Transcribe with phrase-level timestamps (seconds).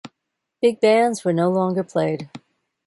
[0.63, 2.27] Big bands were no longer played.